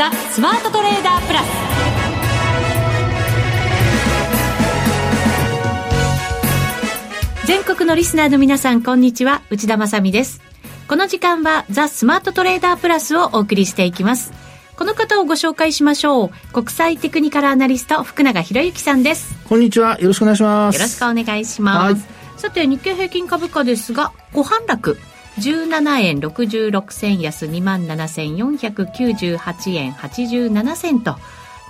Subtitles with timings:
[0.00, 1.46] ザ・スマートトレーダープラス。
[7.46, 9.42] 全国のリスナーの皆さんこんにちは。
[9.50, 10.40] 内田まさです。
[10.88, 14.32] この時間はザ・スマートトレーダープラスをお送りしていきます。
[14.74, 16.30] この方をご紹介しましょう。
[16.54, 19.34] 国際テクニカルアナリスト福永博之さんです。
[19.50, 20.00] こんにちは。
[20.00, 20.76] よろしくお願いします。
[20.76, 22.06] よろしくお願いします、
[22.38, 24.96] さて日経平均株価ですがご反落
[25.38, 31.16] 17円66銭安27,498円87銭と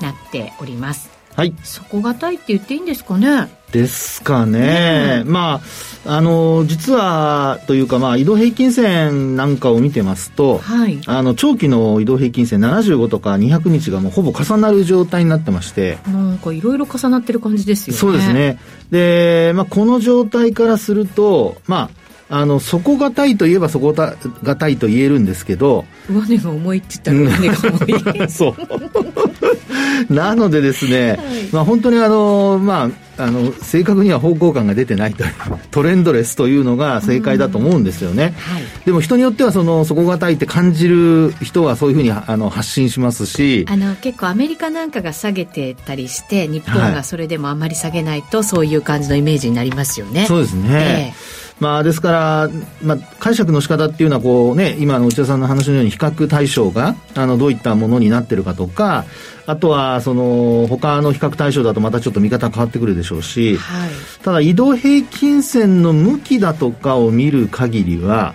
[0.00, 1.10] なっております。
[1.36, 1.54] はい。
[1.62, 3.48] 底堅いって言っていいんですかね？
[3.70, 5.22] ですかね。
[5.22, 5.60] ねま
[6.04, 11.00] あ、あの、実は、というか、まあ、移動平均線なんかを見てますと、はい。
[11.06, 15.98] あの、長期の移動平均線75とか200日がもうほぼ重なる状態になってまして。
[16.08, 17.98] なんかいろいろ重なってる感じですよね。
[17.98, 18.58] そうですね。
[18.90, 21.99] で、まあ、この状態からすると、まあ、
[22.32, 28.30] あの底堅いといえば底堅いと言えるんですけど上値が重いって言ったら上値が重い。
[28.30, 30.14] そう。
[30.14, 31.18] なのでですね、はい、
[31.52, 35.32] まあ、本当にあの、まあ、あの正確には方向感が出てないという
[35.70, 50.26] トレンドレスというのが正解だと思うんですよね、はい、でも人によってはその底堅いって感じる人はそういうふうにあの発信しますしあの結構アメリカなんかが下げてたりして日本がそれでもあんまり下げないと、そういう感じのイメージになりますよね。
[50.26, 52.50] そうですね、えーまあ、ですから、
[52.82, 59.04] まあ、解釈の仕方っていうのはこう、ね、今の内田さんの話のように比較対象があのどういったものになってるかとか
[59.46, 63.90] あとはその他の比較対象だとまたちょっと見方変わってくるでしょうし、はい、
[64.22, 68.34] ただ移動平均線の向きだとかを見る限りは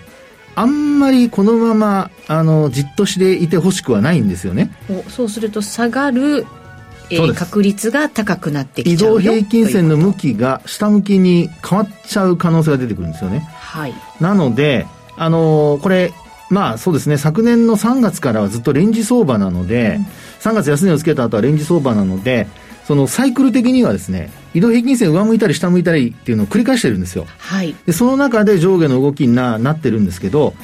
[0.54, 4.70] あんまりこのままあのじっとしていてほしくはないんですよね。
[5.08, 6.46] そうすると下がる
[7.10, 13.40] えー、確率が高くなってきちゃう移動平均線の向きが下向きに変わっちゃう可能性が出てくるんですよね。
[13.40, 13.94] はい。
[14.20, 16.12] なので、あのー、これ、
[16.50, 20.02] まあそうですね、昨年の3月からはずっとレンジ相場なので、うん、
[20.40, 22.46] 3月安値をつけた後はレンジ相場なので、
[22.86, 27.26] そのサイクル的にはですね、移動平均線上向いたり下向いたりっていうのを繰り返してるんですよ。
[27.38, 27.74] はい。
[27.84, 30.54] で、その中で上下の動きにななってるんですけど、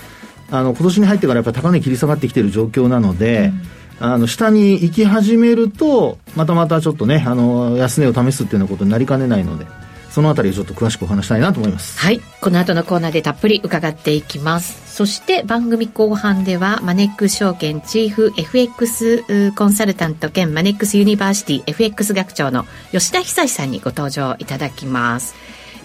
[0.50, 9.64] あの、今年に入ってからやっぱ高値切り下がってきてる状況なので、うんあの下に行き始めるとまたまたちょっとねあの安値を試すっていうようなことになりかねないので
[10.10, 11.98] そのあたりちょっと詳しくお話したいなと思います。
[11.98, 12.20] はい。
[12.42, 14.94] この後のコーナーでたっぷり伺っていきます。
[14.94, 25.34] そして番組後半ではマネックス証券チーフ FX コンサルタント兼マネックスユニバーシティ FX 学長の吉田恒さんにご登場いただきます。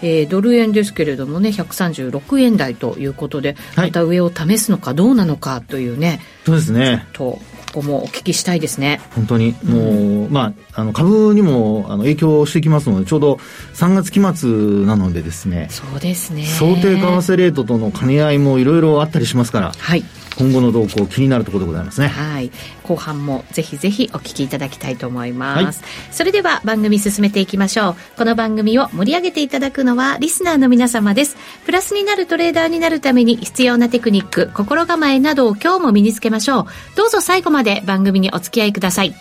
[0.02, 7.06] えー、ドル円ですけれどもね136円台ということで、また上を試すのかどうなのかというねそうですね。
[7.14, 7.40] とこ
[7.80, 9.00] こもお聞きしたいですね。
[9.14, 9.54] 本当に。
[9.64, 13.34] もう、うん、まああの株にもあの影響してきますのでちょうど
[13.74, 14.50] 3月期末
[14.86, 15.68] なのでですね。
[15.70, 16.44] そうですね。
[16.44, 19.72] 想定為替レートとの兼ね合いもいろいろあったりしますから。
[19.76, 20.04] はい
[20.38, 22.06] 今後の動向気になるところでございますね。
[22.06, 22.52] はい。
[22.84, 27.96] 後半もぜひぜひお聞きいただきたいと思います、はい、それでは番組進めていきましょう。
[28.16, 31.36] この番組を盛り上げていただくのはリスナーの皆様です。
[31.66, 36.66] プラスになるトレーダーになるために必要なテクニック心構えなどを今日も身につけましょう。
[36.96, 39.14] どうぞ最後まで番組にお付き合いください。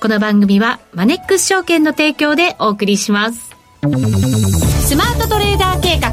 [0.00, 3.54] この番組はマネックス証券の提供でお送りします。
[3.82, 6.10] スマートトレーダー計画。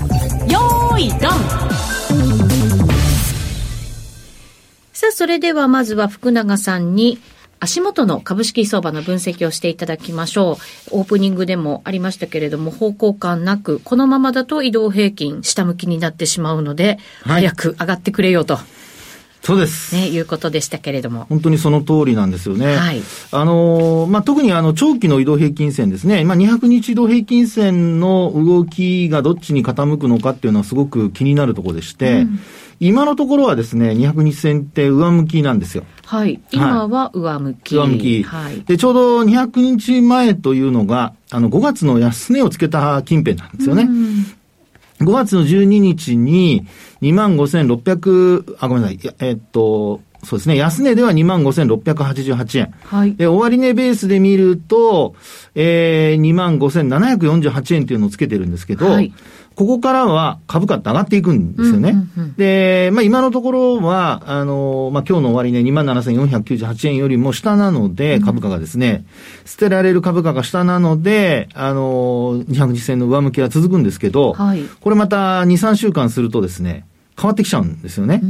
[0.47, 1.92] よーいドン
[5.03, 7.19] さあ、それではまずは福永さんに
[7.59, 10.57] 足元の株式相場の分析をしていただきましょ
[10.91, 10.99] う。
[10.99, 18.57] オープニングでもありましたけれども、方向感なく、このままだと移動平均下向きになってしまうので、はい、早く上がってくれよと。
[19.41, 19.93] そうです。
[19.93, 21.25] ね、いうことでしたけれども。
[21.27, 22.77] 本当にその通りなんですよね。
[22.77, 23.01] はい。
[23.31, 26.23] あの、まあ、特にあの、長期の移動平均線ですね。
[26.23, 32.39] まあ、200日移動平均線の動きがどっちに傾くのかっていうのはすごく気になるところでして、うん
[32.83, 35.85] 今のところはですね、200日線って上向きなんですよ。
[36.05, 36.41] はい。
[36.51, 37.75] 今は上向き。
[37.75, 38.23] 上向き。
[38.23, 38.61] はい。
[38.61, 43.87] で、ちょうど200日前というのが、あの、5月の安値をつけた近辺なんですよね。
[44.99, 46.67] 5月の12日に
[47.01, 48.99] 25,600、あ、ごめんなさい。
[49.19, 50.55] えっと、そうですね。
[50.55, 52.73] 安値では25,688円。
[52.85, 53.15] はい。
[53.15, 55.15] で、終値ベースで見ると、
[55.55, 59.13] えー、25,748円っていうのをつけてるんですけど、はい。
[59.55, 61.91] ここからは株価って上がっていくんですよね。
[61.91, 69.05] うんうんうん、で、まあ今のところは、あの、まあ今日の終値、ね、27,498円よりも下なので、株価がですね、
[69.41, 76.85] うん、捨てられる株価が下なので、あの、200日線の上向きは続くんですけど、はい、これまた2、3週間するとですね、
[77.17, 78.21] 変わってきちゃうんですよね。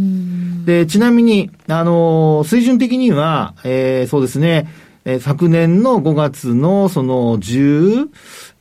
[0.66, 4.68] で、ちなみに、あの、水準的には、えー、そうですね、
[5.06, 8.08] えー、昨年の5月のその10、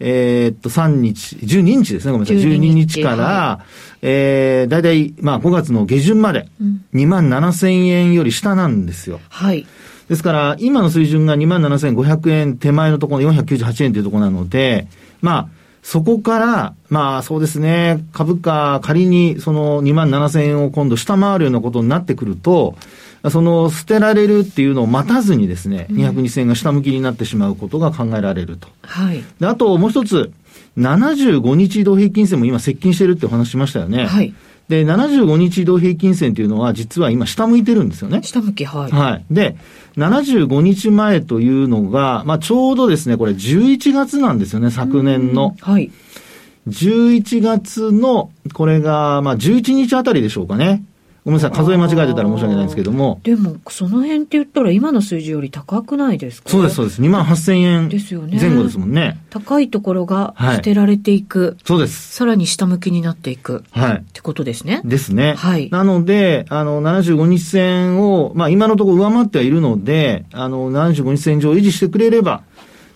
[0.00, 2.36] えー、っと、3日、12日ですね、ごめんなさい。
[2.38, 3.66] 12日から、はい、
[4.02, 6.48] えー、だいたい、まあ、5月の下旬まで、
[6.94, 9.20] 2万7千円より下なんですよ。
[9.28, 9.66] はい。
[10.08, 14.88] ですから、今の水準が27,500円手前のところの498円というところなので、
[15.20, 15.48] まあ、
[15.82, 22.76] そこから、まあそうですね、株価仮にその2万7000円を今度下回るようなことになってくると、
[23.30, 28.68] その捨てられるっていうのを待たずにですね、うん、202円が下向きになってしまうことが考えられると。
[28.82, 29.22] はい。
[29.38, 30.32] であともう一つ、
[30.76, 34.06] 75日移動平均線も今接近してるってお話しましたよね。
[34.06, 34.34] はい。
[34.68, 38.22] で、75日移動平均線というのは実は今下向いてるんですよね。
[38.22, 38.90] 下向き、はい。
[38.90, 39.24] はい。
[39.30, 39.56] で、
[39.96, 45.54] 75日前というのが、まあちょうどですね、これ11月なんですよね、昨年の。
[45.60, 45.90] はい。
[46.68, 50.84] 11月の、これが、まあ11日あたりでしょうかね。
[51.24, 53.20] ごめんなさい、数え間違えてたら申し訳ないんですけども。
[53.22, 56.50] でも、その辺って言ったら今の数字より高くないですか？
[56.50, 57.00] そうです、そうです。
[57.00, 58.38] 2万8000円ですよね。
[58.40, 59.18] 前後ですもんね。
[59.30, 61.40] 高いところが捨てられていく。
[61.40, 62.12] はい、そうです。
[62.12, 63.62] さらに下向きになっていく。
[63.70, 63.92] はい。
[63.98, 64.80] ってことですね。
[64.84, 65.34] ですね。
[65.36, 65.70] はい。
[65.70, 72.42] なので、あの、75日線を、まあ今のところ上回ってはいるので、あの、75日線上維持してくれれば、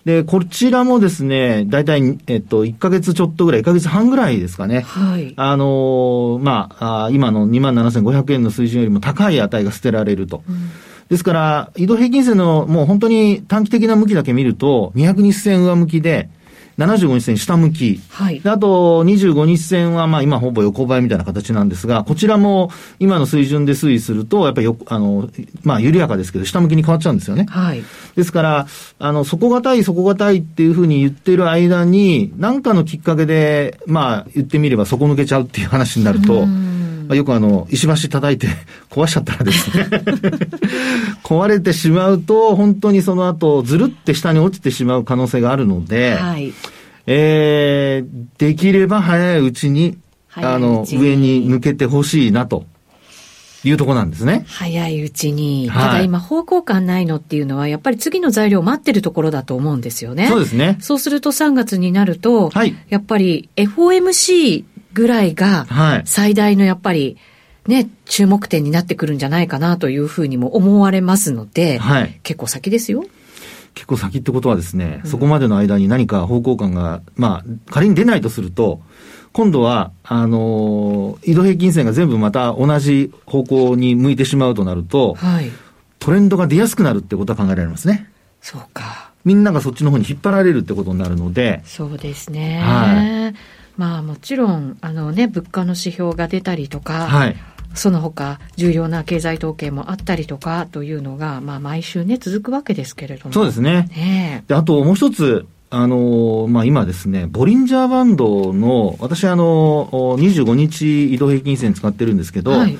[0.07, 4.79] で、こちらもですね、大体、えっと、1ヶ月ちょっとぐらい、1ヶ月半ぐらいですかね。
[4.79, 5.33] はい。
[5.35, 10.43] あのまあ、あ今の27,500円の水準よりも高い値が捨てられると。
[10.47, 10.69] うん
[11.09, 16.29] ですから、移動平均線のもう本当に短期的な向きだけ見ると、200日線上向きで、
[16.77, 17.99] 75日線下向き。
[18.09, 18.41] はい。
[18.43, 25.29] あと、25日線は、まあ今ほぼ横ばいみたいな形なんですが、こちらも今の水準で推移すると、やっぱりよ、あの、
[25.63, 27.45] まあ緩やかですけど、下向きに変わっちゃうんですよね。
[27.49, 27.83] はい。
[28.15, 28.67] ですから、
[28.99, 36.45] あの、底堅い底堅いっていうふうに言ってる間に、何かのきっかけで、まあ言ってみれば底抜けちゃうっていう話になると、
[37.07, 38.47] まあ、よくあの、石橋叩いて
[38.89, 39.87] 壊しちゃったらですね
[41.23, 46.53] 壊れてしまうと、本当にその後、ずるって下に落ちてしまう可能性があるので、はい、
[47.07, 49.97] えー、できれば早いうちに、
[50.33, 52.65] あの、上に抜けてほしいなと。
[53.63, 54.45] いうとこなんですね。
[54.47, 55.69] 早いうちに。
[55.69, 60.27] ただ今方向感ないのっていうのは、やっぱり次の材料を待ってるところだと思うんですよね。
[60.27, 60.77] そうですね。
[60.79, 64.63] そうすると3月になると、はい、やっぱり FOMC
[64.97, 65.67] ぐらいが、
[66.05, 67.17] 最大のやっぱり、
[67.67, 73.05] ね、注目点になってくるんじゃないかなというふうにも思われますので、はい、結構先ですよ。
[73.75, 78.81] 結構先ってことはですね、うん、そこまでの間に何か方向感が、まあ、仮に出ないとすると、
[79.33, 85.51] 今度は、あのー、移動平均線が全部また同じ方向に向いてしまうとなると、はい、
[85.99, 88.09] トレンドが出やすくなるってことは考えられますね。
[88.41, 89.11] そうか。
[89.25, 91.61] みんながそっちの方に引っ張られるってことになるので。
[91.65, 92.61] そうですね。
[92.63, 93.56] はい。
[93.77, 97.35] まあもちろん、あのね、物価の指標が出たりとか、はい、
[97.73, 103.33] その他、重要な経済統計もあったりとかというのが、まあ毎週ね、続くわけですけれども。
[103.33, 103.89] そうですね。
[103.95, 112.77] ねで、あともう一つ、あのまあ、今ですね、ボリンジャーバンドの、私あの、25日移動平均線使ってるんですけど、はい、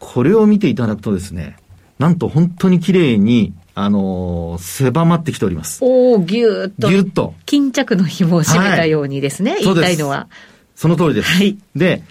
[0.00, 1.56] これを見ていただくとですね、
[2.00, 5.80] なんと本当に綺麗にあのー、狭まってきております。
[5.82, 6.88] おおぎゅーっと。
[6.88, 7.34] ぎゅっと。
[7.44, 10.28] 巾着の紐を締めたようにですね、はい、言いたいのは。
[10.74, 11.30] その通りです。
[11.30, 11.58] はい。
[11.74, 12.02] で、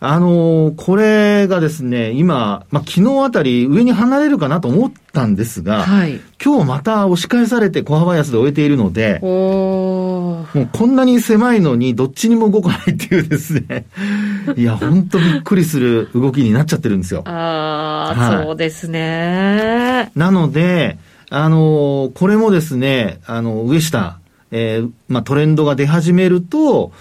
[0.00, 6.20] あのー、これがですね、今、まあ、昨日あたり上に離れるかなと思ったんですが、はい。
[6.42, 13.86] 今日また押し返されて小幅安で終えているので、おもうこんなに狭いのにどっちにも動かないっていうですね、
[14.56, 17.22] いや、ほんとびっくりする動きになっちゃってるんですよ。
[17.26, 20.10] ああ、はい、そうですね。
[20.14, 20.98] なので、
[21.34, 24.20] あの、これもですね、あの、上下、
[24.52, 26.92] えー、まあ、トレンドが出始めると、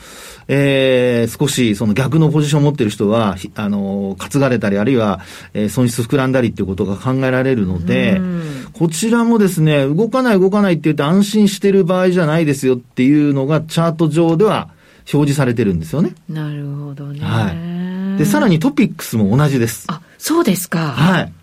[0.47, 5.19] えー、少しその逆のポジションを持っている人は、あの、担がれたり、あるいは、
[5.53, 8.19] えー、損失膨らんだりっていうことが考えられるので、
[8.73, 14.69] こちらもですね、動かない動かないって言って安心してる場合じゃないですよっていうのがチャート上では
[15.13, 16.15] 表示されてるんですよね。
[16.27, 17.19] なるほどね。
[17.21, 17.51] は
[18.15, 18.17] い。
[18.17, 19.85] で、さらにトピックスも同じです。
[19.89, 20.91] あ、そうですか。
[20.93, 21.33] はい。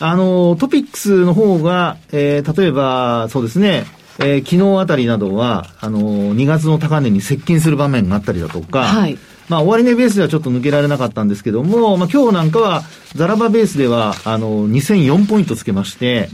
[0.00, 3.84] あの、トピックスの方が、えー、例えば、そうですね、
[4.18, 9.18] えー、昨日あたりなどは、あの、2月の高値に接近する場面があったりだとか、はい。
[9.50, 12.82] まあ、終値ベースではちょっと抜けられなかったんですけども、まあ、今日なんかは、
[13.16, 16.28] ザラバベースでは、あの、2004ポイントつけまして、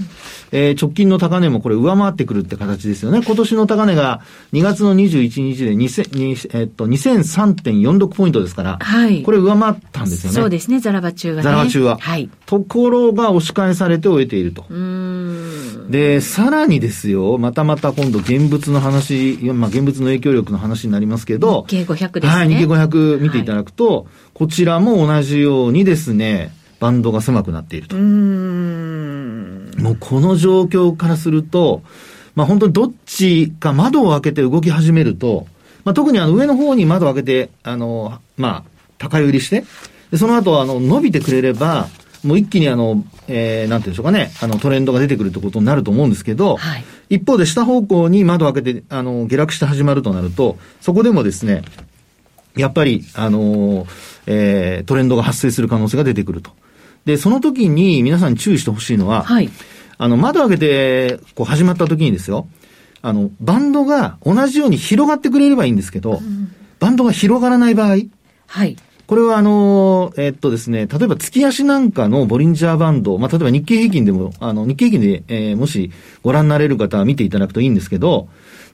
[0.53, 3.23] えー、直近の高値もこれ上回ってくるって形ですよね。
[3.25, 4.21] 今年の高値が
[4.53, 9.23] 2月の21日で2000、えっと、2003.46ポイントですから、はい。
[9.23, 10.41] これ上回ったんですよね。
[10.41, 11.43] そうですね、ザラバ中はね。
[11.43, 11.99] ザラバ中は。
[11.99, 12.29] はい。
[12.45, 14.67] ところが押し返されて終えていると。
[15.91, 22.33] で、さらにですよ、またまた今度現物の話、まあ、現物の影響力の話になりますけど、日経500ですね。
[22.33, 27.97] はい、日経500見ていただくと、はい、こちらも同じようにですね、バンドが狭くなっていると。
[27.97, 28.03] も
[29.93, 31.83] うこの状況からすると、
[32.35, 35.47] まあ本当にどっちか窓を開けて動き始めると、
[35.85, 39.65] まあ特にあの上の方に窓を開けて、あの、まあ、高売りして、
[40.11, 41.89] でその後あの伸びてくれれば、
[42.27, 51.63] もう一気にあの、えー、なんていうんでしょうかね、あの、トレンドが出てくるってことになると思うんですけど、はい、一方で下方向に窓を開けて、あの、下落して始まるとなると、そこでもですね、
[52.57, 53.87] やっぱり、あの、
[54.27, 56.51] えー、トレンドが発生する可能性が出てくると。
[57.05, 59.51] で、その時に皆さんに注意してほしいのは、はい、
[59.99, 62.49] あの、窓を開けて、こう始まった時にですよ、
[63.03, 67.99] あの、バンドが同じように広がってくれればいいんですけど、うん、バンドが広がらない場合、
[68.49, 68.77] はい。
[69.07, 75.93] これはあの、えー、っとですね、例えば月足なんかのボリンジャーバンド、まあ、例えば日経平均でも、あの、日経平均で、えー、もし
[76.25, 78.29] ご覧になれる方は見ていただくといいんですけど、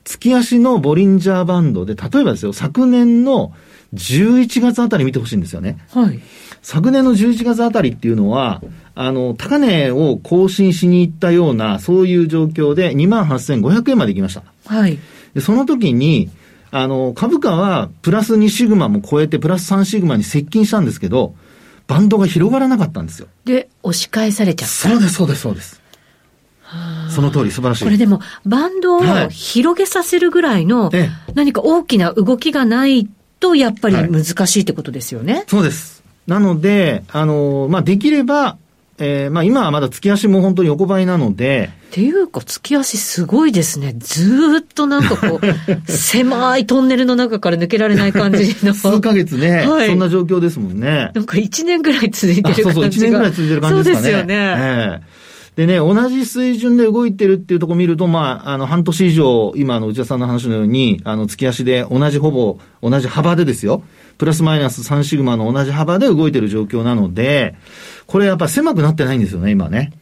[0.04, 3.52] 月足のボリンジャーバンドで、例えばですよ、昨年の
[3.94, 5.78] 11月あたり見てほしいんですよね。
[5.90, 6.20] はい。
[6.62, 8.62] 昨年の11月あたりっていうのは、
[8.94, 14.42] あの、高値を更新しに行ったような、そういう状況で28,500円まで行きました。
[14.66, 14.98] はい。
[15.34, 16.30] で、その時に、
[16.70, 21.34] あの、株価はプラス2シグマも超えてプラス3シグマに接近したんですけど、
[21.86, 23.28] バンドが広がらなかったんですよ。
[23.44, 24.74] で、押し返されちゃった。
[24.74, 25.82] そうです、そうです、そうです。
[27.10, 27.84] その通り、素晴らしい。
[27.84, 30.90] これでも、バンドを広げさせるぐらいの、
[31.34, 33.10] 何か大きな動きがない
[33.42, 35.34] と、やっぱり難しいってことですよね。
[35.34, 36.02] はい、そうです。
[36.26, 38.56] なので、あの、まあ、できれば、
[38.98, 41.70] えー、まあ今はまだ月足も本当に横ばいなので。
[41.88, 43.94] っていうか月足すごいですね。
[43.98, 48.74] ずっとなんかこう、 狭いトンネルの中から抜けられない感じの。
[48.74, 51.10] 数ヶ月ね、はい、そんな状況ですもんね。
[51.14, 52.72] なんか1年ぐらい続いてる感じが。
[52.72, 54.10] そうそう、1年ぐらい続いてる感じですかね。
[54.10, 54.34] そうですよね。
[54.34, 55.11] えー
[55.56, 63.82] でね、同じ水準で動いてるっていうところを見ると、まあ、あの、半年以上、今の内田さんの話のように、あの、月足で同じほぼ、同じ幅でですよ。
[64.16, 67.54] プラスマイナス3シグマの同じ幅で動いてる状況なので、
[68.06, 69.92] これやっぱ狭くなってないんですよね、今ね。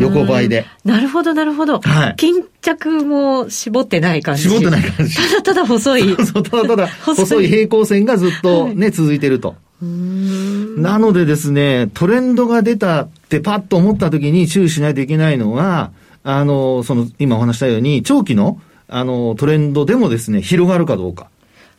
[0.00, 0.66] 横ばいで。
[0.84, 1.80] なるほど、なるほど。
[1.80, 2.14] はい。
[2.16, 4.42] 巾着も絞ってない感じ。
[4.42, 5.14] 絞ってない感じ。
[5.16, 6.16] ただただ細い。
[6.26, 9.54] そう、ただただ細い平行線がずっとね、 はい、続いてると。
[9.82, 15.90] なのでですね、トレンドが出たってパッと思った時に注意しないといけないのは、
[16.22, 21.28] あの、その、今お話したように、長期の、あの、トレンドでもですね、広がるかどうか。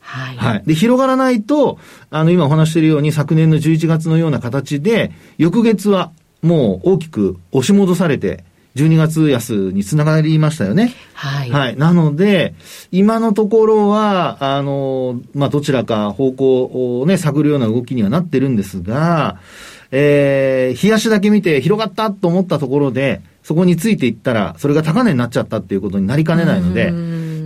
[0.01, 0.36] はい。
[0.36, 0.63] はい。
[0.65, 1.79] で、広がらないと、
[2.10, 8.43] あの、今お話しているように、昨年の11月のような形で、翌月はもう大きく押し戻されて、
[8.75, 10.94] 12月安につながりましたよね。
[11.13, 11.51] はい。
[11.51, 11.77] はい。
[11.77, 12.56] なので、
[12.92, 19.39] 今のところは、あの、まあ、どちらか方向をね、探るような動きにはなってるんですが、
[19.92, 26.92] えー、冷やしだけ見て広がったと思ったところで、そこについていったら、それが高値になっちゃったっていうことになりかねないので、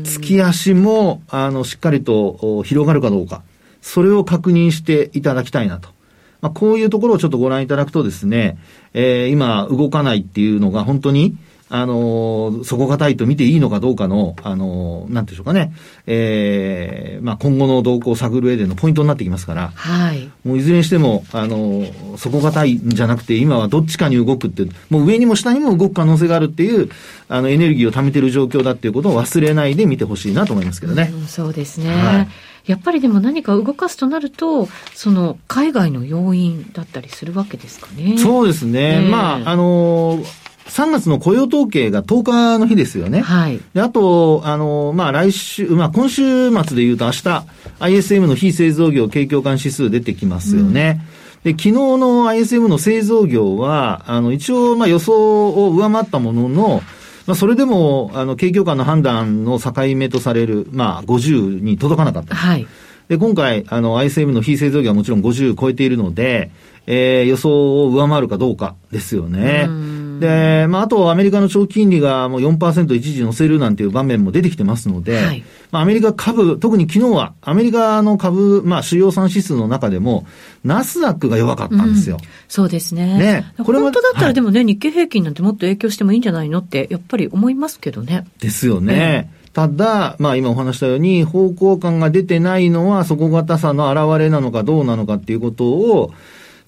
[0.05, 3.43] 月足も、あの、しっかりと広がるかどうか、
[3.81, 5.96] それを確認していただきたいなと。
[6.41, 8.57] まあ、こういうところをちょっとご覧いただくとですね、
[8.93, 11.37] えー、今動かないっていうのが本当に、
[11.69, 15.73] あのー、底堅いと見ていいのかどうかの、あのー、なんでしょうかね、
[16.05, 20.29] ええー、まあ、今後の動向を探る上でのポイントになってきますから、はい。
[20.45, 26.89] もういずれにしても、あのー、底堅いんじゃなくて、今はどっちかに動くって、もう上にも下にも動く可能性があるっていう、
[27.27, 31.11] あの、エネルギーを貯めてる状況だっていうことを忘れないで見てほしいなと思いますけどね。
[31.13, 31.89] うん、そうですね。
[31.89, 32.27] はい
[32.67, 38.17] やっぱりでも何か動かすとなると、その海外の要因だったりするわけですかね。
[38.17, 39.01] そうですね。
[39.01, 43.21] ねまあ、あのー3月の雇用統計が10日の日ですよね。
[43.21, 43.59] はい。
[43.73, 47.45] で、あと、あの、まあ、来週、まあ、今週末で言うと明日、
[47.79, 51.01] ISM の非製造業景況感指数出てきますよね。
[51.45, 56.81] うん、で、昨日の ISM の製造業は、あの、一応、まあ、予想を上回ったものの、
[57.27, 62.33] まあ、それでも、あの、景況感の判断の境目とされる、まあ、50に届かなかった。
[62.33, 62.65] はい。
[63.09, 66.51] で、今回、あの、ISM の非製造業はもちろん50超えているので、
[66.87, 69.65] えー、予想を上回るかどうかですよね。
[69.67, 80.25] うんで、まあ、あとアメリカの長期金利がもう4%一時乗せるなんていう場面も出てきてますので、はい、まあ、アメリカ株、特に昨日はアメリカの株、まあ、主要産指数の中でも、
[80.63, 82.17] ナスダックが弱かったんですよ。
[82.21, 83.17] うん、そうですね。
[83.17, 83.53] ね。
[83.63, 88.25] これ本当だったらでもね、はい、日経平均なんてもっと影響してもいいんじゃないのって、やっぱり思いますけどね。
[88.39, 89.29] ですよね。
[89.33, 96.13] えただ、まあ今お話したように、方向感が出てないのは底堅さの表れなのかどうなのかっていうことを、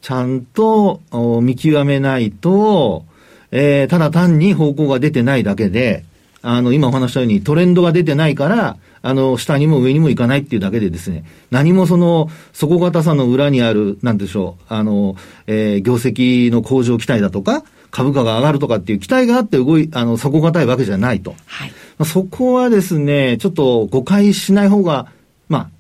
[0.02, 1.00] ちゃんと
[1.44, 3.06] 見極めないと、
[3.52, 6.06] えー、ただ単に方向が出てないだけで、
[6.42, 15.16] あの、今お話したようにトレンドが出てないから、あの、下にも上にも行かないっていうだけでですね、何もその、底堅さの裏にある、なんでしょう、あの、
[15.48, 21.36] えー、業績の向上期待だとか、株価が上がるとかっていう期待があって動い、あの、底堅いわけじゃないと。
[21.46, 21.72] はい。
[22.06, 25.19] そこはですね、ちょっと誤解しない方が、まあ、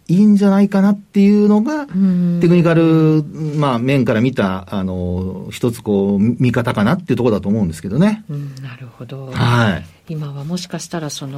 [0.10, 3.24] いいんじゃないかなっていうのが、テクニカル、
[3.56, 8.24] まあ、面から見た、あの、一つこう、見方かなっていうところだと思うんですけどね。
[8.30, 9.32] うん、なるほど。
[9.32, 9.86] はい。
[10.10, 11.38] 今はもしかしたら、その、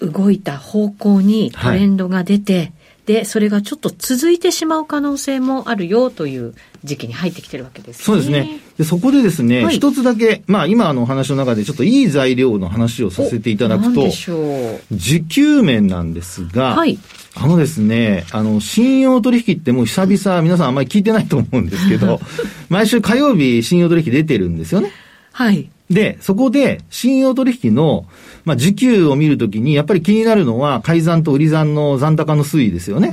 [0.00, 2.72] 動いた方向にトレンドが出て、はい
[3.10, 8.04] で、それがちょっと続いてしまう可能性もあるよという時期に入ってきてるわけですね。
[8.04, 8.60] そうですね。
[8.78, 14.38] でそこでですね、はい一つだけ、まあ今のお話の中でちょっといい材料の話をさせていただくと何で、しょう。
[14.92, 17.00] 需給面なんですが、はい
[17.34, 22.20] あのですね、あの、信用取引ってもう久々、皆さんあんまり聞いてないと思うんですけど、
[22.68, 24.90] 毎週火曜日信用取引出てるんですよね。
[25.32, 25.70] はい。
[25.90, 28.06] で、そこで、信用取引の、
[28.44, 33.12] まあ、時給を見るときに、やっぱり気になるのは、買い算と売り算の残高の推移ですよね。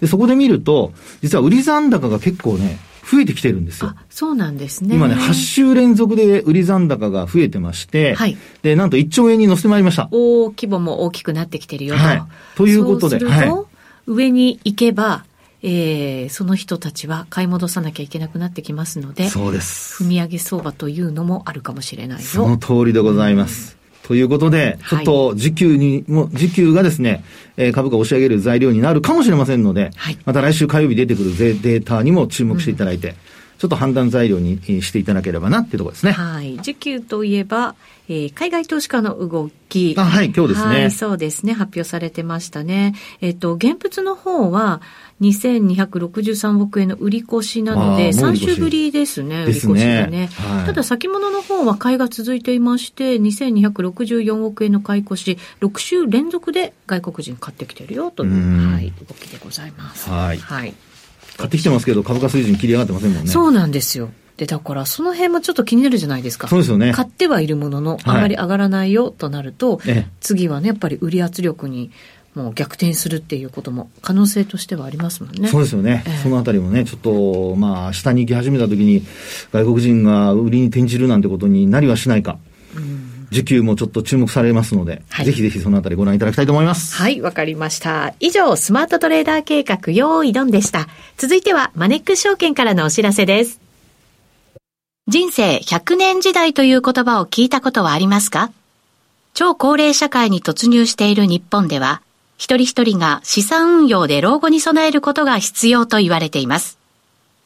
[0.00, 0.92] で、そこで見ると、
[1.22, 4.96] 実は売り残高が結構ね、増えてきてるんですよあ。、そうなんですね。
[4.96, 10.08] 今ね、8週連続で売り残高が増えてまして、はいで、なんと1兆円に乗せてまいりました。
[10.10, 12.00] 大規模も大きくなってきてるよと。
[12.02, 12.22] はい
[12.56, 13.74] ということでと、はい
[14.06, 15.24] 上に行けば、
[15.62, 20.04] えー、その人たちは買い戻さなきゃいけなくなってきますので、そうです。
[20.04, 22.56] 踏み上げ相場というのもあるかもしれないそのよ。
[22.58, 23.78] 通りでございます。
[24.04, 27.24] ということで、ちょっと時給にも、時給がですね、
[27.56, 33.14] えー株価を押し上げる材料になるかもしれませんので、はいまた来週火曜日出てくるデデータにも注目していただいて、
[33.56, 36.12] ちょっと判断材料にえーしていただければなっていうところですね。
[36.12, 36.58] はい。
[36.58, 37.76] 需給といえば、
[38.08, 39.94] えー海外投資家の動き。
[39.96, 41.54] あはい今日ですねはい、そうですね。
[41.54, 42.94] 発表されてましたね。
[43.22, 44.82] えっ、と、現物の方は、
[45.20, 50.28] 2263億円の売り越しなので、あーもう売3り越し週ぶりですね、売り越しですね。
[50.32, 60.08] はいただ、先物の方は買いが続いていまして、2264億円の買い越し、6週連続で外国人買ってきてるよというう、んはい、動きでございます。
[60.08, 60.74] はいはい。
[61.36, 63.30] 買ってきてますけど、株価水準切り上がってませんもんね。
[63.30, 64.10] そうなんですよ。
[64.36, 66.48] で、だから、その辺もちょっと気になるじゃないですか。
[66.48, 71.92] そうですよね買ってはいるものの、あはいまり上がらないよとなると、ええ次はね、やっぱり売り圧力に
[72.34, 75.48] もう逆転するっていうことも可能性としてはありますもんね。
[75.48, 76.02] そうですよね。
[76.06, 79.04] ええそのあたりもね、ちょっと、まあ、下に行き始めた時に、
[79.52, 82.38] 外国人が売りに転じるなんてことになりはしないか。
[83.30, 86.94] 需給もちょっと注目されますので、はいぜひぜひそのあたりご覧いただきたいと思います。
[86.96, 88.14] はい、わかりました。
[88.20, 90.88] 以上、スマートトレーダー計画、用意ドンでした。
[91.16, 93.60] 続いては、マネックス証券からのお知らせです。
[95.08, 98.50] 人生100年時代という言葉を聞いたことはありますか？
[99.34, 102.02] 超高齢社会に突入している日本では、
[102.36, 106.78] 一人一人が資産運用で老後に備えることが必要と言われています。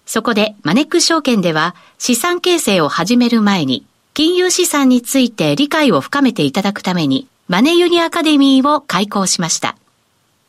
[0.07, 9.77] そこで、マネック証券では、資産形成を始める前に、金融資産について理解を深めていただくために、マネユニアカデミーを開講しました。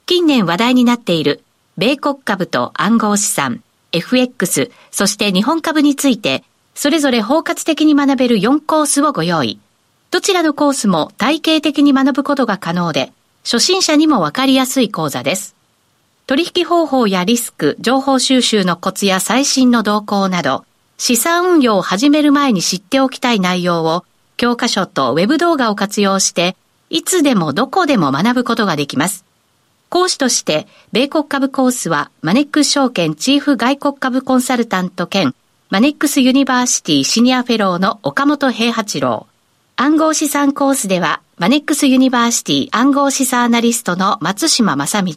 [0.05, 1.43] 近年話題になっている、
[1.77, 9.59] 米国株と暗号資産、FX、そして日本株について、それぞれ包括的に学べる4コースをご用意。
[10.11, 13.11] どちらのコースも体系的に学ぶことが可能で、
[13.51, 15.55] 初心者にもわかりやすい講座です。
[16.27, 20.65] 取引方法やリスク、情報収集のコツや最新の動向など、
[20.99, 24.05] 資産運用を始める前に知っておきたい内容を、
[24.37, 26.55] 教科書とウェブ動画を活用して、
[26.91, 29.25] いつでもどこでも学ぶことができます。
[29.89, 35.33] 講師として、米国株コースは、マネックス証券チーフ外国株コンサルタント兼、
[35.71, 39.25] マネックスユニバーシティシニアフェローの岡元兵八郎。
[39.75, 45.13] 暗号資産コースでは、マネックスユニバーシティ暗号資産アナリストの松嶋真倫。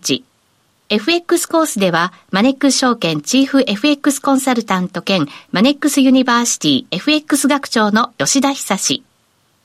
[0.88, 9.02] FX コースでは、マネックス証券チーフ FX コンサルタント兼、マネックスユニバーシティ FX 学長の吉田恒。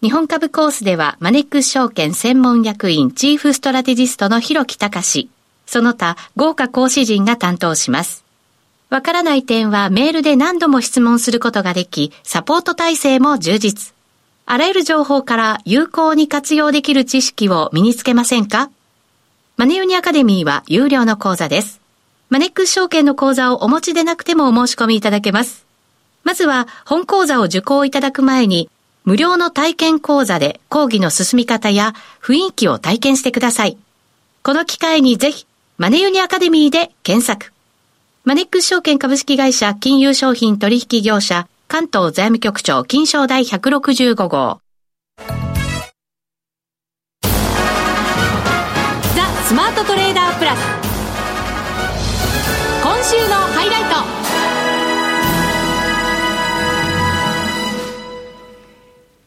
[0.02, 5.30] 日本株コースでは、マネックス証券専門役員チーフストラテジストの広木隆。
[5.67, 8.26] その他、豪華講師陣が担当します。
[8.89, 13.96] わからない点はメールで何度も質問することができ、サポート体制も充実。
[14.49, 18.69] あらゆる情報から有効に活用できる知識を身につけませんか？
[19.57, 21.81] マネユニアカデミーは有料の講座です。
[22.29, 25.65] マネックス証券の講座をお持ちでなくてもお申し込みいただけます。
[26.23, 28.69] まずは本講座を受講いただく前に、
[29.03, 33.77] 無料の体験講座で講義の進み方や雰囲気を体験してください。
[34.43, 35.45] この機会にぜひ、
[35.77, 37.51] マネユニアカデミーで検索。
[38.23, 44.62] マネックス証券株式会社金融商品取引業者関東財務局長金賞第165号。
[45.22, 45.30] ザ・
[49.46, 50.60] スマートトレーダープラス。
[52.82, 54.16] 今週のハイライト。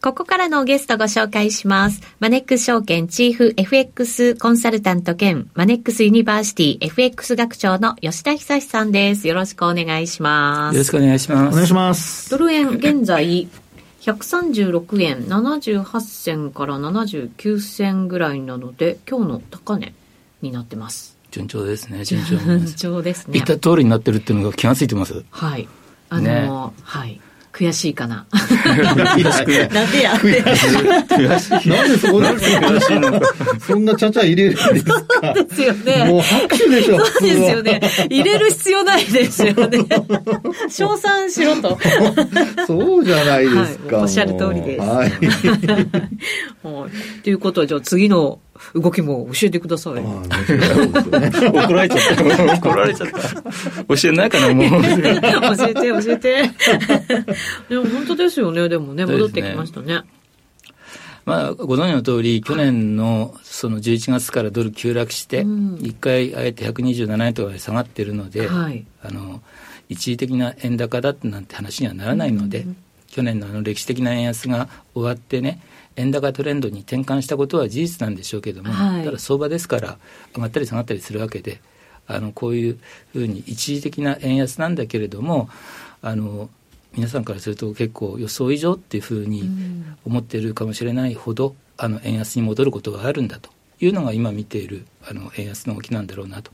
[0.02, 2.00] ここからのゲストご紹介します。
[2.20, 9.28] マネックス証券チーフ FX コンサルタント兼マネックスユニバーシティ FX 学長の吉田恒さんです。
[9.28, 10.74] よろしくお願いします。
[10.74, 11.52] よろしくお願いします。
[11.52, 12.30] お願いします。
[12.30, 13.46] ドル円現在
[14.00, 19.92] 136円78銭から79銭ぐらいなので今日の高値
[20.40, 21.18] になってます。
[21.30, 22.72] 順調ですね、順調になります。
[22.80, 23.46] 調ですね言っ。
[23.46, 25.22] た通りになってるっていうのが気がついてます。
[25.28, 25.68] はい。
[26.08, 26.48] あの、ね
[26.84, 27.20] はい。
[27.52, 28.26] 悔しいかな。
[28.30, 29.22] なんで
[30.02, 30.66] や悔し
[31.66, 31.68] い。
[31.68, 33.20] なんでそんな、悔しいの？
[33.60, 35.02] そんなちゃちゃ入れるんですか？
[35.22, 36.04] そうですよね。
[36.04, 37.04] もう拍手でしょ。
[37.04, 37.80] そうですよね。
[38.08, 39.78] 入れる必要ないですよね。
[40.70, 41.78] 称賛しろと。
[42.66, 43.96] そうじゃないですか。
[43.96, 44.86] はい、おっしゃる通りです。
[44.86, 45.12] はい。
[47.24, 48.38] ということは、じゃあ次の
[48.74, 49.94] 動きも教えてください。
[49.94, 52.54] 怒られちゃった。
[52.54, 53.96] 怒られちゃった。
[53.96, 54.82] 教えないかな、もう。
[54.82, 56.42] 教えて、教えて。
[57.68, 60.02] でも本当ですよね、でもね、戻ってきましたね。
[61.26, 65.46] まあ、ご存知の通り、去年のその11月からドル急落して、
[65.80, 69.42] 一回あえて127円とかで下がってるので、はい、あの
[69.88, 72.66] 一時的な円高だなんて話にはならないので、
[73.08, 75.60] 去年のあの歴史的な円安が終わってね、
[76.00, 79.98] 円高トレンドに転換したことは事実なんでしょうけども、はい、ただ相場ですから
[80.34, 81.60] 上がったり下がったりするわけで
[82.06, 82.78] あのこういう
[83.12, 85.48] ふうに一時的な円安なんだけれども
[86.02, 86.50] あの
[86.92, 89.48] 皆さんからすると結構予想以上っていうふうに
[90.04, 96.50] 思っているかもしれないほど、あの円安に戻ることがあるんだというのが今見ているあの円安の動きなんだろうなと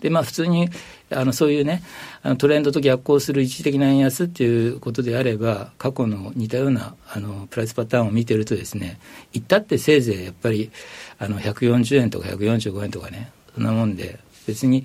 [0.00, 0.68] でまあ、普通に
[1.10, 1.82] あのそういうね
[2.22, 8.98] あのトレンドと逆行する一時的な円安っていうことであれば過去の似たようなあのプライスパターンを見てるとですね
[9.32, 10.70] いったってせいぜいやっぱり
[11.18, 14.84] あの140円とか145円とかねそんなもんで別に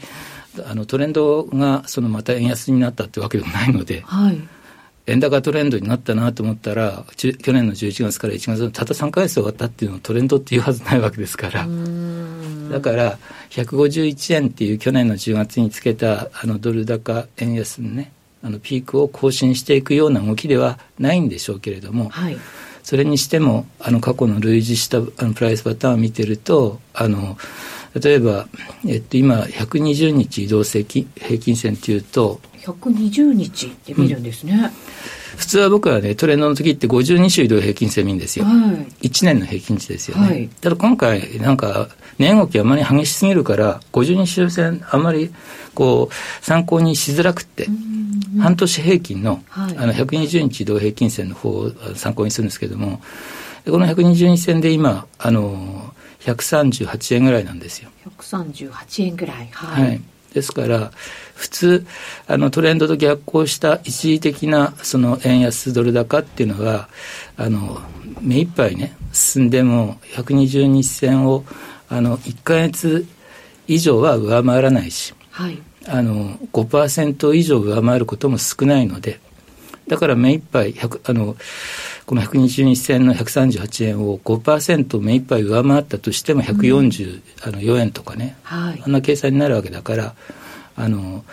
[0.65, 4.01] あのトレンドがそのまた円安になったってわけでもないので。
[4.01, 4.59] はい
[5.09, 11.65] 円高トレンドになったなと思ったら、去年の11月から1月のたった3か月終わったっていうのをトレンドっていうはずないわけですから、
[12.69, 13.17] だから
[13.49, 18.11] 151円っていう去年の10月につけたあのドル高円安のね、
[18.43, 22.37] あのピークを更新していくような動きではないんでしょうけれども、はい、
[22.83, 27.37] それにしても、あの過去の類似したあのプライスパターンを見てると、あの
[27.95, 28.47] 例えば、
[28.87, 34.53] えっと、今、120日移動平均線っていうと、120日って見るんですね。
[34.53, 34.71] うん
[35.39, 38.43] 普通は僕はね、トレンドの時って52週移動平均線見るんですよ。
[38.43, 38.51] は
[39.01, 40.27] い、1年の平均値ですよね。
[40.27, 45.33] はい、ただ今回、なんか、値動きあまり激しすぎるから、52週線あまり
[45.73, 47.67] こう参考にしづらくて、
[48.37, 53.01] 半年平均の,、あの120日移動平均線の方を参考にするんですけれども、
[53.65, 57.89] この120日線で今、あの、138円ぐらいなんですよ。
[58.19, 59.49] 138円ぐらい。
[59.51, 60.01] はい、はい
[60.33, 60.91] ですから、
[61.35, 61.85] 普通、
[62.27, 66.87] あのトレンドと逆行した一時的なその円安ドル高っていうのは、
[67.37, 67.81] あの
[68.21, 71.45] 目いっぱいね、進んでも120日線を
[71.89, 73.07] あの1か月
[73.67, 79.19] 以上は上回らないし、はい、あの5%以上上回ることも少ないので、
[79.89, 81.35] だから目いっぱいあの
[82.05, 90.15] この120日線の138円を5%目いっぱい上回ったとしても144円とかね、はい、あんな計算になるわけだから
[90.75, 91.25] あの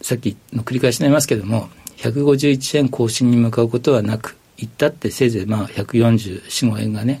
[0.00, 7.20] さっきの繰り返しになりますけれども151円更新に向かうことはなく行ったってせいぜいまあ144,5円がね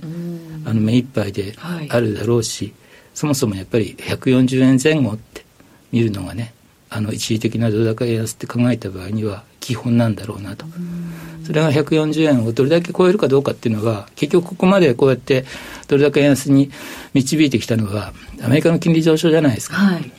[0.64, 1.54] あの目いっぱいで
[1.88, 2.74] あるだろうし、はい、
[3.14, 5.44] そもそもやっぱり140円前後って
[5.90, 6.54] 見るのがね
[6.90, 10.64] あの一時的なドル高円安って考えた場合には基本なんだろうなと。
[11.44, 15.44] それが140円をどれだけ超えるかどうかっていうのは、結局ここまでこうやって
[15.88, 16.70] どれだけ円安に
[17.12, 19.76] 導いてきたのは、アメリカの金利上昇じゃないですか。
[19.76, 20.10] はい、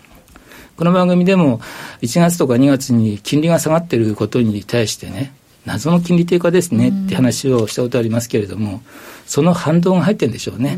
[0.77, 1.62] この番組でも
[2.03, 5.33] 1月とか2月に金利が下がってることに対してね、
[5.65, 8.83] 謎の金利低下ですねって話をしたことありますけれども、
[9.25, 10.77] その反動が入ってるんでしょうね。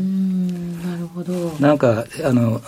[0.82, 1.54] なるほど。
[1.60, 2.62] なんか、あの、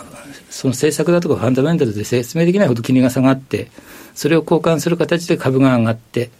[0.51, 3.71] その政策だとかファンダメンタルで説明できないほど金利が下がって、
[4.15, 6.31] それを交換する形で株が上がって、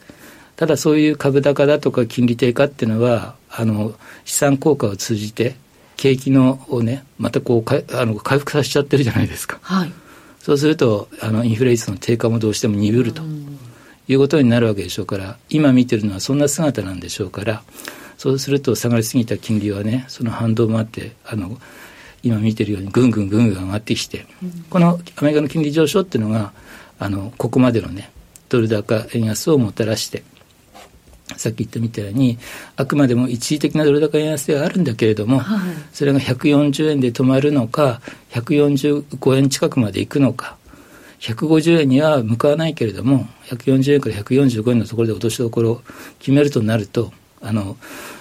[0.55, 5.55] ただそういう株高だとか金利低下っていうのは、あの、資産効果を通じて、
[5.97, 9.59] 景気のをね、またこうかあの回復させちゃってるじゃないですか。
[9.61, 9.91] はい、
[10.39, 13.21] そうすると、あの、インフレ率の低下もどうしても鈍ると
[14.07, 17.63] いうことになるわけでしょうから、今見てるのはそんな姿なんでしょうから、
[18.17, 21.57] そうすると下がりすぎた金利はね、その反動もあって、あの、
[22.23, 26.53] 今見てるようにぐんぐんぐんぐん上がってきて、うん、このアメリカの金利上昇っていうのが、
[26.99, 28.11] あの、ここまでのね、
[28.49, 30.23] ドル高円安をもたらして、
[31.37, 32.37] さっき言ったみたいに、
[32.75, 40.57] あくまでも一時的なドル高円安ではあるんだけれども、はい、それが140円で止まるのか、145円近くまでいくのか、
[41.19, 45.81] 150円には向かわないけれども、140円から145円のところで落としどころを
[46.19, 47.77] 決めるとなると、あの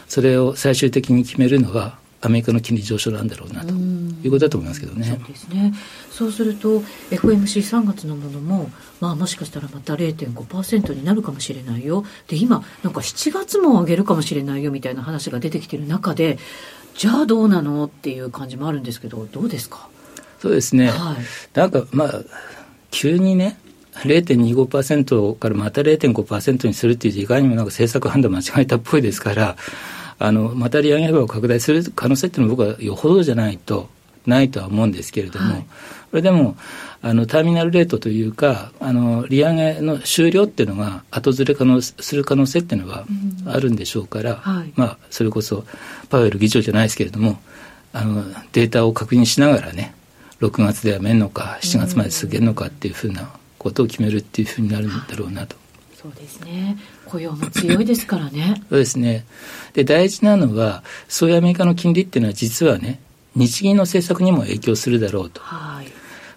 [0.08, 5.06] それを最終的に決めるのは、アメリカの金利上昇なんだろうなということだと思いますけどね。
[5.06, 5.74] そうですね。
[6.10, 12.04] そうすると FOMC3 月のものも、まあ、もしかしたらまた0.5%になるかもしれないよ。
[12.28, 16.38] で今なんか7月も上げるかもしれないよみたいな話が出てきてる中で
[16.96, 19.88] じゃあどうなのっていう感じもあるんですけどどうですか？
[20.40, 22.20] そうですね、はい、なんかまあ
[22.90, 23.58] 急にね
[23.94, 29.56] 0.25%からまた0.5%にするっていういかにもなんか政策判断間違えたっぽいですから、
[30.18, 33.88] あのまた利上げ幅を拡大する可能性っていうのは僕はよほどじゃないと
[34.26, 35.66] ないとは思うんですけれども、はい、
[36.10, 36.56] これでも
[37.02, 43.04] あのターミナルレートというかあの利上げの終了っていうのが後ずれ可能する可能性っていうのは
[43.46, 45.64] あるんでしょうから、うんはい、まあ、それこそ
[46.08, 47.38] パウエル議長じゃないですけれども
[47.92, 49.94] あのデータを確認しながらね
[50.40, 55.56] 6月でやめるのか7月まで続けるのかっていうふうなことを決めるっていうふうになるんだろうなと。
[55.94, 56.76] そうですね
[57.14, 58.60] 雇用も強いですからね。
[58.68, 59.24] そうですね。
[59.72, 63.00] で、大事なのは、そういうアメリカの金利っていうのは実はね、
[63.36, 65.40] 日銀の政策にも影響するだろうと。
[65.40, 65.86] はい。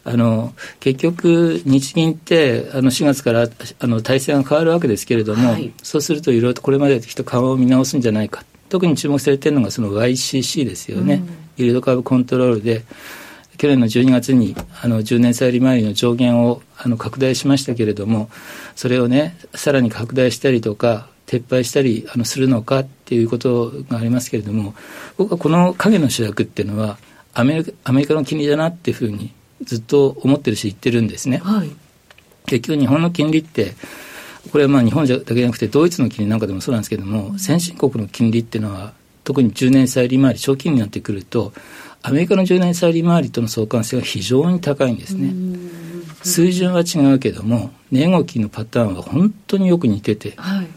[0.03, 11.15] あの結局、日銀ってあの4月からあの体制が変わるわけですけれども、はい、そうするといろいろとこれまでと緩和を見直すんじゃないか、特に注目されているのがその YCC ですよね、
[11.57, 12.83] うん、イールドカーブコントロールで、
[13.57, 18.29] 去年の12月にあの10年債利回りの上限をあの拡大しましたけれども、
[18.75, 24.73] それをね、さらに拡大したりとか、撤廃したりあのするのかっていうことがありますけれども、
[25.17, 26.97] 僕はこの影の主役っていうのは
[27.33, 31.41] アメリカ、アメリカの金利だなっていうふうにずっと思ってるし言ってるんですね。
[31.43, 31.69] はい、
[32.45, 33.75] 結局日本の金利って、
[34.51, 38.93] これはまあ日本だけじゃなくてドイツの金利なんかでもそうなんですけれども、先進国の金利っていうのは
[39.25, 41.51] 特に10年債利回り、長期になってくると、
[42.03, 45.33] アメリカの10年債利回りとの相関性が非常に高いんですね。
[46.23, 50.67] 水準は違うけども、値動きのパターンは本当によく似てて、はい、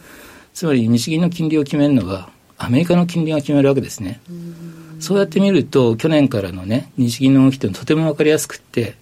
[0.54, 4.20] つまり日銀の金利を決めるのは、アメリカの金利が決めるわけですね。
[4.98, 8.96] そうやって見ると、去年からのね、日銀の動きってとても分かりやすくって、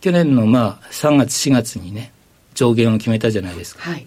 [0.00, 2.12] 去年のまあ3月、4月にね、
[2.54, 3.88] 上限を決めたじゃないですか。
[3.88, 4.06] はい、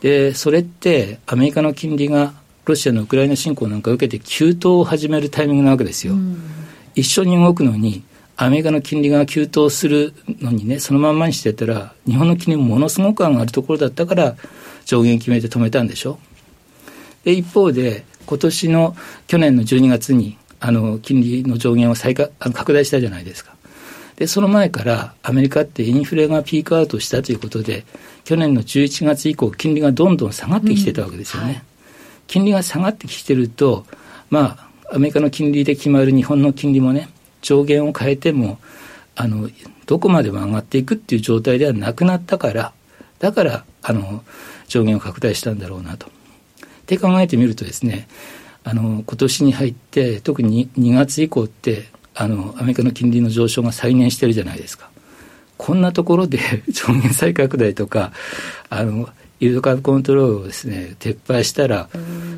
[0.00, 2.32] で、それってアメリカの金利が
[2.64, 6.14] ロシアのウクライナ侵攻なんかを受けて急騰を始めるタイミングなわけですよ。
[6.94, 8.02] 一緒に動くのに、
[8.36, 14.36] アメリカの金利が急騰するのにね、そのまんまにしてたら、日本の金利もものすごく上がるところだったから、
[14.84, 16.18] 上限決めて止めたんでしょ？
[17.24, 23.54] で、一方で、今年の去年の12月に、あの、金利の上限を再拡大したじゃないですか。
[24.16, 27.84] で、その前からアメリカってインフレがピークアウトしたということで、
[28.24, 31.48] 去年の11月以降、金利がどんどん下がってきてたわけですよね。
[31.48, 31.64] うんはい、
[32.26, 33.86] 金利が下がってきてると、
[34.30, 37.08] まあ、アメリカの金利で決まる日本の金利もね、
[37.42, 38.58] 上限を変えても、
[39.16, 39.48] あの、
[39.86, 42.72] どこまでも上がっていくっていう状態ではなくなったから、
[43.18, 44.24] だから、あの、
[44.66, 46.06] 上限を拡大したんだろうなと。
[46.06, 46.10] っ
[46.86, 48.08] て考えてみるとですね、
[48.64, 54.90] あの、今年に入って、特に 2, 月以降って、あの、アメリカの金利の上昇が再燃してるじゃないですか。
[55.56, 58.12] こんなところで 上限再拡大とか、
[58.68, 59.08] あの、
[59.44, 61.88] イールドカーブコントロールをですね、撤廃したら、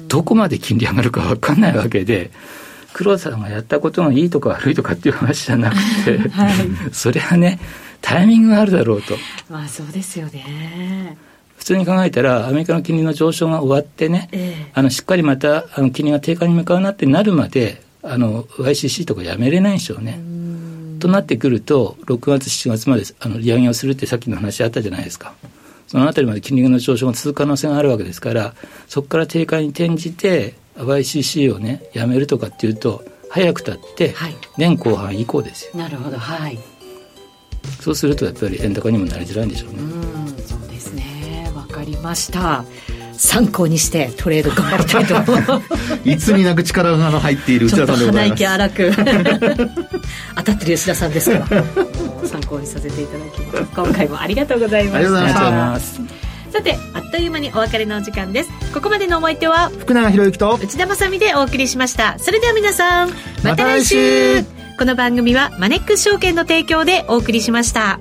[0.08, 2.30] どこまで金利上がるか分かんないわけで、
[2.92, 6.54] 黒田さんがやったことがいいとか悪いとかっていう話じゃなくて、はい、
[6.92, 7.60] それはね、
[8.00, 9.14] タイミングがあるだろうと。
[9.50, 11.16] まあそうですよね。
[11.58, 20.18] 普通に考えたら、アメリカの金利の上昇が終わってね、えー、あのしっかりまたあの金利が低下に向かうなってなるまで、あの YCC とかやめれないでしょうね。
[20.98, 25.34] となってくると、6月、7月まであの利上げをするってさっきの話あったじゃないですか。
[25.86, 28.54] そのあたりまで金利の上昇が続く可能性があるわけですから、
[28.88, 34.14] そこから低下に転じて、YCC をね、やめるとかっていうと、早くたって、
[34.56, 35.76] 年後半以降ですよ。
[35.76, 36.58] なるほど、はい。
[37.80, 39.78] そうするとやっぱり円高にもなりづらいんでしょうね。
[39.80, 41.50] うん、そうですね。
[41.54, 42.64] わかりました。
[43.18, 45.62] 参考にしてトレード頑張りたいと
[46.04, 48.92] いつになく力が入っている内田さんでございます鼻息荒く
[50.36, 51.64] 当たってる吉田さんですから
[52.26, 54.98] 参考にさせていただきます今回もありがとうございました。
[54.98, 56.00] ありがとうございます。
[56.50, 58.50] さてあっという間にお別れのお時間です。
[58.72, 62.18] ここまでのお相手は福永博之と内田まさみでお送りしました。
[62.18, 63.10] それでは皆さん
[63.42, 64.42] また来週,、
[64.78, 67.98] この番組はマネックス証券の提供でお送りしました。